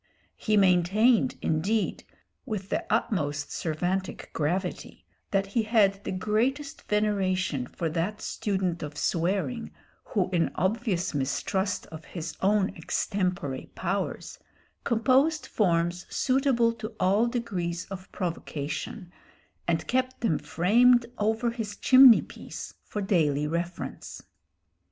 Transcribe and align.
He 0.35 0.57
maintained, 0.57 1.35
indeed, 1.43 2.05
with 2.43 2.69
the 2.69 2.87
utmost 2.91 3.51
Cervantic 3.51 4.31
gravity, 4.33 5.05
that 5.29 5.45
he 5.53 5.61
had 5.61 6.03
the 6.03 6.11
greatest 6.11 6.81
veneration 6.89 7.67
for 7.67 7.87
that 7.89 8.19
student 8.19 8.81
of 8.81 8.97
swearing 8.97 9.69
who, 10.05 10.27
in 10.31 10.49
obvious 10.55 11.13
mistrust 11.13 11.85
of 11.91 12.03
his 12.05 12.35
own 12.41 12.75
extempore 12.75 13.63
powers, 13.75 14.39
composed 14.83 15.45
forms 15.45 16.07
suitable 16.09 16.73
to 16.73 16.95
all 16.99 17.27
degrees 17.27 17.85
of 17.91 18.11
provocation, 18.11 19.11
and 19.67 19.85
kept 19.85 20.21
them 20.21 20.39
framed 20.39 21.05
over 21.19 21.51
his 21.51 21.77
chimney 21.77 22.23
piece 22.23 22.73
for 22.83 23.03
daily 23.03 23.45
reference. 23.45 24.23